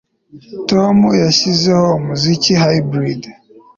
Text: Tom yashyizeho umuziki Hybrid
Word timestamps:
Tom 0.69 0.97
yashyizeho 1.23 1.87
umuziki 1.99 2.51
Hybrid 2.61 3.21